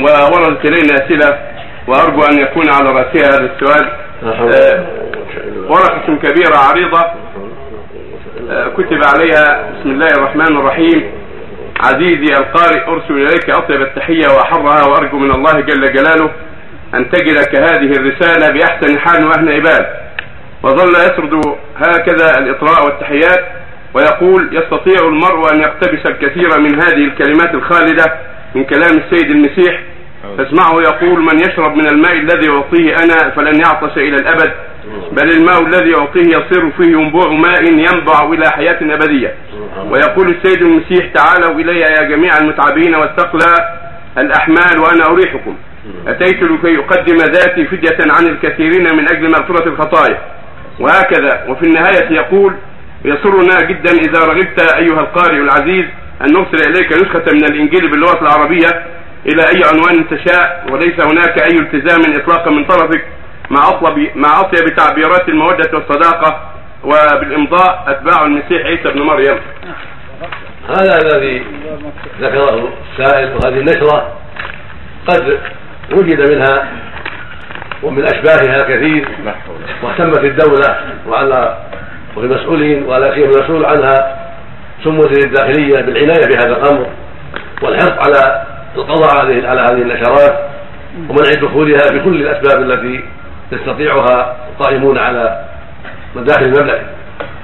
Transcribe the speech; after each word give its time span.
ووردت 0.00 0.64
الينا 0.64 0.94
أسئلة 0.94 1.38
وأرجو 1.86 2.22
أن 2.22 2.38
يكون 2.38 2.70
على 2.70 2.88
راسها 2.90 3.28
هذا 3.28 3.50
السؤال. 3.54 3.90
آه، 4.24 4.86
ورقة 5.68 6.16
كبيرة 6.22 6.56
عريضة. 6.56 7.00
آه، 8.50 8.68
كتب 8.68 9.00
عليها 9.14 9.70
بسم 9.72 9.90
الله 9.90 10.08
الرحمن 10.18 10.56
الرحيم. 10.56 11.10
عزيزي 11.80 12.34
القارئ 12.34 12.88
أرسل 12.88 13.14
إليك 13.14 13.50
أطيب 13.50 13.82
التحية 13.82 14.26
وأحرها 14.36 14.86
وأرجو 14.86 15.18
من 15.18 15.30
الله 15.30 15.60
جل 15.60 15.92
جلاله 15.92 16.30
أن 16.94 17.10
تجدك 17.10 17.56
هذه 17.56 17.92
الرسالة 17.92 18.52
بأحسن 18.52 18.98
حال 18.98 19.26
واهن 19.26 19.48
عباد. 19.48 19.86
وظل 20.62 20.90
يسرد 20.90 21.56
هكذا 21.76 22.38
الإطراء 22.38 22.84
والتحيات 22.84 23.44
ويقول 23.94 24.56
يستطيع 24.56 25.08
المرء 25.08 25.52
أن 25.52 25.60
يقتبس 25.60 26.06
الكثير 26.06 26.60
من 26.60 26.74
هذه 26.74 27.04
الكلمات 27.04 27.54
الخالدة 27.54 28.04
من 28.54 28.64
كلام 28.64 28.98
السيد 28.98 29.30
المسيح 29.30 29.80
تسمعه 30.38 30.80
يقول 30.82 31.20
من 31.20 31.38
يشرب 31.38 31.76
من 31.76 31.86
الماء 31.86 32.12
الذي 32.12 32.50
اعطيه 32.50 32.94
أنا 32.94 33.30
فلن 33.30 33.60
يعطش 33.60 33.98
إلى 33.98 34.16
الأبد 34.16 34.52
بل 35.12 35.30
الماء 35.30 35.62
الذي 35.66 35.94
اعطيه 35.94 36.20
يصير 36.20 36.70
فيه 36.70 36.84
ينبوع 36.84 37.28
ماء 37.28 37.64
ينبع 37.64 38.32
إلى 38.32 38.50
حياة 38.50 38.78
أبدية. 38.82 39.34
ويقول 39.90 40.28
السيد 40.28 40.62
المسيح 40.62 41.06
تعالوا 41.14 41.60
إلي 41.60 41.80
يا 41.80 42.02
جميع 42.02 42.38
المتعبين 42.38 42.94
والثقلى 42.94 43.54
الأحمال 44.18 44.80
وأنا 44.80 45.04
أريحكم. 45.10 45.56
أتيت 46.06 46.42
لكي 46.42 46.78
أقدم 46.78 47.16
ذاتي 47.16 47.64
فدية 47.64 48.12
عن 48.12 48.26
الكثيرين 48.26 48.96
من 48.96 49.10
أجل 49.12 49.30
مغفرة 49.30 49.68
الخطايا. 49.68 50.18
وهكذا 50.80 51.44
وفي 51.48 51.62
النهاية 51.62 52.10
يقول 52.10 52.54
يسرنا 53.04 53.66
جدا 53.68 53.92
إذا 53.92 54.18
رغبت 54.26 54.60
أيها 54.76 55.00
القارئ 55.00 55.36
العزيز 55.36 55.84
أن 56.20 56.32
نرسل 56.32 56.70
إليك 56.70 56.92
نسخة 56.92 57.24
من 57.32 57.44
الإنجيل 57.44 57.90
باللغة 57.90 58.22
العربية 58.22 58.68
إلى 59.26 59.42
أي 59.42 59.62
عنوان 59.72 60.08
تشاء 60.08 60.66
وليس 60.72 61.06
هناك 61.06 61.38
أي 61.38 61.58
التزام 61.58 62.14
إطلاقا 62.14 62.50
من 62.50 62.64
طرفك 62.64 63.04
مع 63.50 63.68
اطلب 63.68 64.10
مع 64.14 64.40
أطيب 64.40 64.76
تعبيرات 64.76 65.28
المودة 65.28 65.70
والصداقة 65.72 66.40
وبالإمضاء 66.84 67.84
أتباع 67.86 68.26
المسيح 68.26 68.66
عيسى 68.66 68.88
بن 68.88 69.02
مريم. 69.02 69.38
هذا 70.68 70.98
الذي 71.04 71.44
ذكره 72.20 72.72
السائل 72.92 73.28
وهذه 73.34 73.58
النشرة 73.58 74.12
قد 75.08 75.38
وجد 75.92 76.30
منها 76.32 76.68
ومن 77.82 78.04
أشباهها 78.04 78.62
كثير 78.62 79.08
واهتمت 79.82 80.18
الدولة 80.18 80.76
وعلى 81.08 81.58
والمسؤولين 82.16 82.82
ولا 82.82 83.14
سيما 83.14 83.26
المسؤول 83.26 83.64
عنها 83.64 84.19
سموة 84.84 85.10
الداخلية 85.24 85.80
بالعناية 85.80 86.26
بهذا 86.26 86.56
الأمر 86.56 86.86
والحرص 87.62 87.92
على 87.92 88.42
القضاء 88.76 89.46
على 89.46 89.60
هذه 89.60 89.82
النشرات 89.82 90.50
ومنع 91.08 91.30
دخولها 91.42 91.90
بكل 91.92 92.22
الأسباب 92.22 92.62
التي 92.62 93.04
يستطيعها 93.52 94.36
القائمون 94.50 94.98
على 94.98 95.44
مداخل 96.16 96.44
المملكة. 96.44 96.82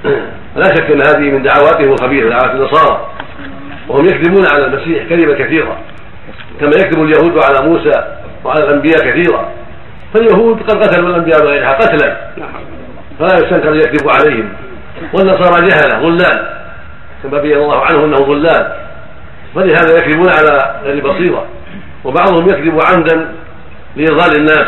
لا 0.55 0.63
شك 0.63 0.91
أن 0.91 1.01
هذه 1.01 1.31
من 1.31 1.43
دعواتهم 1.43 1.93
الخبيثة 1.93 2.29
دعوات 2.29 2.55
النصارى 2.55 3.09
وهم 3.87 4.05
يكذبون 4.05 4.45
على 4.47 4.65
المسيح 4.65 5.03
كذبا 5.09 5.33
كثيرا 5.33 5.77
كما 6.59 6.71
يكذب 6.75 7.03
اليهود 7.03 7.43
على 7.43 7.69
موسى 7.69 8.17
وعلى 8.43 8.63
الأنبياء 8.63 8.97
كثيرا 8.97 9.49
فاليهود 10.13 10.63
قد 10.63 10.83
قتلوا 10.83 11.09
الأنبياء 11.09 11.41
بغيرها 11.41 11.73
قتلا. 11.73 12.17
فلا 13.19 13.33
يستنكر 13.33 13.69
أن 13.69 13.75
يكذب 13.75 14.09
عليهم. 14.09 14.49
والنصارى 15.13 15.67
جهلة 15.67 15.99
ضلال 15.99 16.57
كما 17.23 17.41
بين 17.41 17.57
الله 17.57 17.85
عنه 17.85 18.05
أنه 18.05 18.15
ضلال 18.15 18.73
فلهذا 19.55 19.97
يكذبون 19.97 20.29
على 20.29 20.81
غير 20.83 21.07
بصيرة. 21.07 21.45
وبعضهم 22.03 22.49
يكذب 22.49 22.79
عمدا 22.85 23.31
لإضلال 23.95 24.35
الناس. 24.39 24.67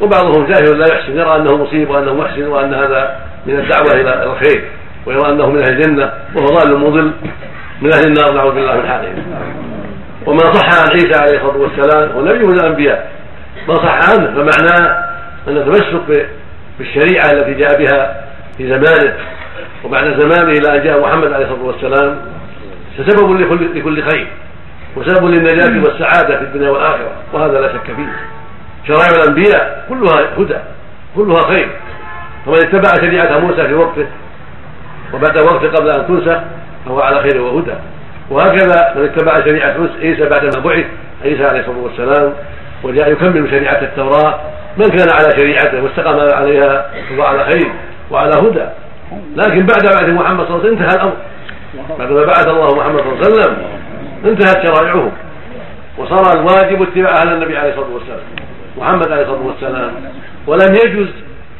وبعضهم 0.00 0.46
جاهل 0.46 0.78
لا 0.78 0.86
يحسن 0.94 1.18
يرى 1.18 1.36
أنه 1.36 1.56
مصيب 1.56 1.90
وأنه 1.90 2.14
محسن 2.14 2.46
وأن 2.46 2.74
هذا 2.74 3.16
من 3.46 3.58
الدعوة 3.58 3.92
إلى 3.92 4.24
الخير. 4.24 4.64
ويرى 5.06 5.32
أنه 5.32 5.50
من 5.50 5.62
أهل 5.62 5.72
الجنة 5.72 6.12
وهو 6.34 6.46
ضال 6.46 6.78
مضل. 6.78 7.12
من 7.82 7.92
أهل 7.92 8.06
النار 8.06 8.32
نعوذ 8.34 8.54
بالله 8.54 8.76
من 8.76 8.88
حالهم 8.88 9.14
وما 10.26 10.52
صح 10.52 10.64
عن 10.64 10.90
عيسى 10.90 11.14
عليه 11.22 11.36
الصلاة 11.36 11.56
والسلام 11.56 12.10
هو 12.10 12.24
نبي 12.24 12.44
من 12.44 12.60
الأنبياء. 12.60 13.10
ما 13.68 13.74
صح 13.74 14.10
عنه 14.10 14.26
فمعناه 14.26 15.04
أن 15.48 15.56
التمسك 15.56 16.28
بالشريعة 16.78 17.30
التي 17.30 17.54
جاء 17.54 17.78
بها 17.78 18.24
في 18.56 18.68
زمانه 18.68 19.14
وبعد 19.84 20.20
زمانه 20.20 20.52
إلى 20.52 20.76
أن 20.76 20.84
جاء 20.84 21.00
محمد 21.00 21.32
عليه 21.32 21.44
الصلاة 21.46 21.64
والسلام 21.64 22.18
سبب 22.96 23.40
لكل, 23.40 23.78
لكل 23.78 24.02
خير 24.02 24.26
وسبب 24.96 25.24
للنجاة 25.26 25.84
والسعادة 25.84 26.38
في 26.38 26.44
الدنيا 26.44 26.70
والآخرة 26.70 27.12
وهذا 27.32 27.60
لا 27.60 27.72
شك 27.72 27.84
فيه. 27.96 28.08
شرائع 28.88 29.22
الأنبياء 29.22 29.86
كلها 29.88 30.20
هدى 30.38 30.58
كلها 31.16 31.42
خير. 31.42 31.68
فمن 32.46 32.56
اتبع 32.56 32.94
شريعة 33.00 33.38
موسى 33.38 33.66
في 33.66 33.74
وقته 33.74 34.06
وبعد 35.14 35.38
وقته 35.38 35.68
قبل 35.68 35.90
أن 35.90 36.06
تنسخ 36.08 36.40
فهو 36.86 37.00
على 37.00 37.20
خير 37.20 37.40
وهدى. 37.40 37.74
وهكذا 38.30 38.94
من 38.96 39.04
اتبع 39.04 39.44
شريعة 39.44 39.76
عيسى 40.00 40.28
بعدما 40.28 40.62
بعث 40.64 40.84
عيسى 41.24 41.44
عليه 41.44 41.60
الصلاة 41.60 41.78
والسلام 41.78 42.32
وجاء 42.82 43.12
يكمل 43.12 43.50
شريعة 43.50 43.80
التوراة 43.82 44.40
من 44.76 44.88
كان 44.88 45.08
على 45.10 45.30
شريعته 45.38 45.82
واستقام 45.82 46.20
عليها 46.34 46.90
فهو 47.08 47.22
على 47.22 47.44
خير 47.44 47.72
وعلى 48.10 48.32
هدى. 48.32 48.66
لكن 49.36 49.66
بعد 49.66 49.82
بعث 49.84 50.08
محمد 50.08 50.46
صلى 50.46 50.56
الله 50.56 50.66
عليه 50.66 50.72
وسلم 50.72 50.78
انتهى 50.78 50.96
الأمر. 50.96 51.16
بعدما 51.98 52.24
بعث 52.24 52.48
الله 52.48 52.76
محمد 52.76 53.00
صلى 53.00 53.12
الله 53.12 53.24
عليه 53.24 53.34
وسلم 53.34 53.56
انتهت 54.24 54.62
شرائعه. 54.62 55.12
وصار 55.98 56.40
الواجب 56.40 56.82
اتباع 56.82 57.10
أهل 57.10 57.32
النبي 57.32 57.56
عليه 57.56 57.70
الصلاة 57.70 57.94
والسلام 57.94 58.20
محمد 58.78 59.12
عليه 59.12 59.22
الصلاة 59.22 59.46
والسلام. 59.46 59.90
ولم 60.46 60.74
يجوز 60.84 61.08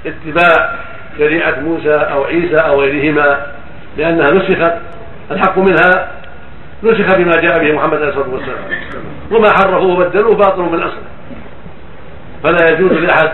اتباع 0.07 0.75
شريعة 1.19 1.61
موسى 1.61 1.95
أو 1.95 2.25
عيسى 2.25 2.57
أو 2.57 2.81
غيرهما 2.81 3.47
لأنها 3.97 4.31
نسخت. 4.31 4.73
الحق 5.31 5.59
منها 5.59 6.11
نسخ 6.83 7.17
بما 7.17 7.33
جاء 7.41 7.65
به 7.65 7.73
محمد 7.73 7.95
عليه 7.95 8.09
الصلاة 8.09 8.29
والسلام. 8.29 8.65
وما 9.31 9.49
حرفوا 9.51 9.93
وبدلوا 9.93 10.35
باطل 10.35 10.63
من 10.63 10.83
أصله. 10.83 11.03
فلا 12.43 12.71
يجوز 12.71 12.93
لأحد 12.93 13.31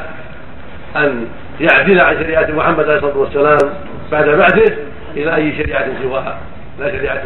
أن 0.96 1.26
يعدل 1.60 2.00
عن 2.00 2.16
شريعة 2.16 2.50
محمد 2.50 2.84
عليه 2.84 2.96
الصلاة 2.96 3.16
والسلام 3.18 3.58
بعد 4.12 4.28
بعثه 4.28 4.74
إلى 5.16 5.34
أي 5.34 5.56
شريعة 5.56 5.86
سواها. 6.02 6.38
لا 6.80 6.92
شريعة 6.92 7.22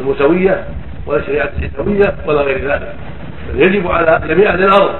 الموسويه 0.00 0.64
ولا 1.06 1.22
شريعة 1.26 1.50
العيسويه 1.58 2.14
ولا 2.26 2.40
غير 2.40 2.70
ذلك. 2.70 2.94
يجب 3.54 3.90
على 3.90 4.20
جميع 4.28 4.50
أهل 4.50 4.64
الأرض 4.64 4.94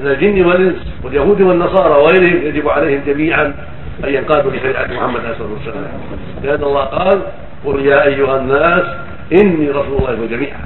من 0.00 0.06
الجن 0.06 0.44
والإنس 0.44 0.92
واليهود 1.04 1.40
والنصارى 1.40 2.02
وغيرهم 2.02 2.46
يجب 2.46 2.68
عليهم 2.68 3.00
جميعا 3.06 3.54
أن 4.04 4.08
ينقادوا 4.14 4.50
لشريعة 4.50 4.86
محمد 4.86 5.20
عليه 5.20 5.30
الصلاه 5.30 5.52
والسلام 5.52 5.84
لأن 6.42 6.62
الله 6.62 6.84
قال 6.84 7.22
قل 7.64 7.86
يا 7.86 8.06
أيها 8.06 8.36
الناس 8.36 8.84
إني 9.32 9.70
رسول 9.70 9.98
الله 9.98 10.26
جميعا. 10.30 10.60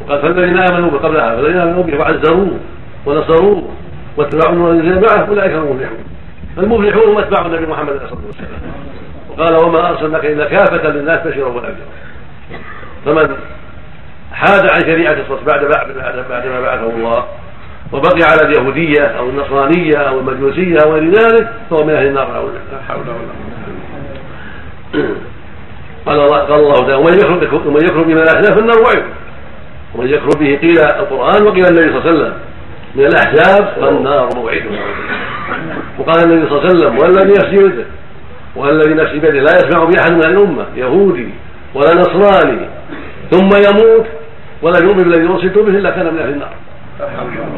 وقال 0.00 0.22
فالذين 0.22 0.58
آمنوا 0.58 0.98
قبلها 0.98 1.36
فالذين 1.36 1.56
آمنوا 1.56 1.82
به 1.82 1.98
وعزروه 1.98 2.58
ونصروه 3.06 3.68
واتبعوا 4.16 4.52
النور 4.54 4.70
الذي 4.70 5.00
معه 5.00 5.28
أولئك 5.28 5.52
هم 5.52 5.66
المفلحون. 5.66 6.04
المفلحون 6.58 7.08
هم 7.08 7.18
اتباع 7.18 7.46
النبي 7.46 7.66
محمد 7.66 7.88
عليه 7.88 8.04
الصلاة 8.04 8.20
والسلام. 8.26 8.50
وقال 9.30 9.64
وما 9.64 9.88
أرسلناك 9.88 10.24
إلا 10.24 10.44
كافة 10.44 10.88
للناس 10.88 11.26
بشيرا 11.26 11.48
ونذيرا 11.48 11.74
فمن 13.04 13.36
حاد 14.32 14.70
عن 14.70 14.80
شريعة 14.80 15.16
الصلاة 15.20 15.44
بعد 15.44 15.64
بعد 16.28 16.46
ما 16.46 16.60
بعثه 16.60 16.90
الله 16.90 17.24
وبقي 17.92 18.22
على 18.22 18.40
اليهودية 18.48 19.02
أو 19.02 19.28
النصرانية 19.28 19.96
أو 19.96 20.18
المجوسية 20.18 20.76
أو 20.84 20.92
غير 20.92 21.10
ذلك 21.10 21.52
فهو 21.70 21.84
من 21.84 21.94
أهل 21.94 22.06
النار. 22.06 22.50
لا 22.72 22.78
حول 22.88 23.00
ولا 23.00 23.08
قوة 23.08 23.32
قال 26.06 26.20
الله 26.20 26.38
قال 26.38 26.60
الله 26.60 26.74
تعالى 26.74 26.94
ومن 26.94 27.12
يكفر 27.12 27.68
ومن 27.68 27.84
يكفر 27.84 28.02
بما 28.02 28.20
لا 28.20 28.54
فالنار 28.54 28.82
وعد 28.82 29.04
ومن 29.94 30.08
يكفر 30.08 30.38
به 30.40 30.56
قيل 30.56 30.78
القرآن 30.78 31.46
وقيل 31.46 31.66
النبي 31.66 31.92
صلى 31.92 31.98
الله 31.98 32.00
عليه 32.00 32.10
وسلم 32.10 32.32
من 32.94 33.06
الأحزاب 33.06 33.68
فالنار 33.80 34.28
موعده 34.36 34.70
وقال 36.02 36.24
النبي 36.24 36.48
صلى 36.48 36.58
الله 36.58 36.68
عليه 36.68 36.78
وسلم 36.78 36.98
والذي 36.98 37.32
نفسي 37.32 37.56
بيده 37.56 37.84
والذي 38.56 38.94
نفسي 38.94 39.18
بيده 39.18 39.40
لا 39.40 39.52
يسمع 39.56 39.84
باحد 39.84 40.12
من 40.12 40.24
الأمة 40.24 40.66
يهودي 40.76 41.28
ولا 41.74 41.94
نصراني 41.94 42.58
ثم 43.30 43.48
يموت 43.48 44.06
ولا 44.62 44.78
يؤمن 44.78 45.02
بالذي 45.02 45.28
أرسلت 45.28 45.58
به 45.58 45.68
إلا 45.68 45.90
كان 45.90 46.14
من 46.14 46.18
أهل 46.18 46.28
النار. 46.28 46.54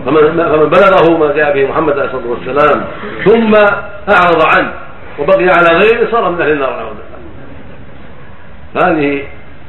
فمن 0.07 0.69
بلغه 0.69 1.19
ما 1.19 1.33
جاء 1.33 1.55
به 1.55 1.71
محمد 1.71 1.93
عليه 1.93 2.05
الصلاة 2.05 2.27
والسلام 2.27 2.85
ثم 3.25 3.55
أعرض 4.15 4.43
عنه 4.57 4.73
وبقي 5.19 5.45
على 5.45 5.79
غيره 5.79 6.11
صار 6.11 6.31
من 6.31 6.41
أهل 6.41 6.53
النار 6.53 6.93
هذه 8.85 9.23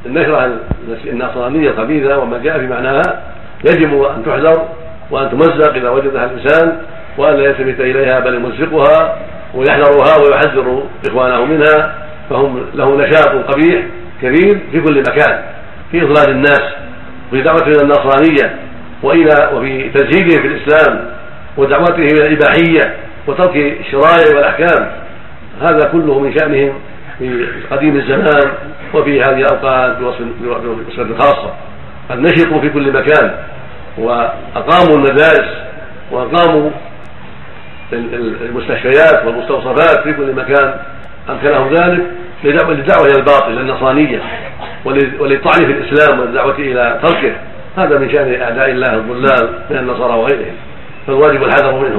النشرة 0.06 0.60
النصرانية 1.06 1.70
الخبيثة 1.70 2.18
وما 2.18 2.38
جاء 2.38 2.60
في 2.60 2.68
معناها 2.68 3.22
يجب 3.66 4.04
أن 4.04 4.26
تحذر 4.26 4.68
وأن 5.12 5.30
تمزق 5.30 5.74
إذا 5.76 5.90
وجدها 5.90 6.26
الإنسان 6.26 6.78
وأن 7.18 7.36
لا 7.36 7.44
يلتفت 7.44 7.80
إليها 7.80 8.20
بل 8.20 8.36
يمزقها 8.36 9.18
ويحذرها 9.54 10.16
ويحذر 10.24 10.84
إخوانه 11.08 11.46
منها 11.46 11.96
فهم 12.30 12.66
له 12.76 12.98
نشاط 12.98 13.52
قبيح 13.52 13.84
كبير 14.22 14.60
في 14.72 14.82
كل 14.82 15.00
مكان 15.00 15.42
في 15.92 16.02
إضلال 16.02 16.30
الناس 16.30 16.62
في 17.32 17.42
دعوة 17.42 17.68
إلى 17.68 17.82
النصرانية 17.82 18.56
وإلى 19.04 19.50
وفي 19.54 19.90
تزهيدهم 19.90 20.42
في 20.42 20.48
الإسلام 20.48 21.06
ودعوتهم 21.58 22.08
إلى 22.08 22.28
الإباحية 22.28 22.96
وترك 23.28 23.56
الشرائع 23.56 24.36
والأحكام. 24.36 24.92
هذا 25.62 25.90
كله 25.92 26.20
من 26.20 26.38
شأنهم 26.40 26.74
في 27.20 27.48
قديم 27.72 27.96
الزمان 27.96 28.52
وفي 28.94 29.22
هذه 29.22 29.38
الأوقات 29.38 29.98
بوصفة 29.98 31.18
خاصة. 31.20 31.54
قد 32.10 32.20
نشطوا 32.20 32.62
في 32.62 32.70
كل 32.70 32.92
مكان 32.92 33.32
وأقاموا 33.98 34.96
المدارس 34.96 35.50
وأقاموا 36.12 36.70
المستشفيات 38.42 39.26
والمستوصفات 39.26 40.04
في 40.04 40.14
كل 40.14 40.34
مكان 40.34 40.74
أمكنهم 41.30 41.74
ذلك 41.74 42.04
للدعوه 42.44 43.06
إلى 43.06 43.16
الباطل 43.20 43.52
النصرانية 43.52 44.22
وللطعن 45.20 45.66
في 45.66 45.72
الإسلام 45.72 46.20
والدعوه 46.20 46.56
إلى 46.60 47.00
تركه. 47.04 47.36
هذا 47.78 48.00
من 48.00 48.14
شأن 48.14 48.42
أعداء 48.42 48.70
الله 48.70 48.94
الضلال 48.94 49.50
من 49.70 49.78
النصارى 49.78 50.14
وغيرهم. 50.14 50.56
فالواجب 51.08 51.44
الحذر 51.44 51.72
منهم. 51.72 51.98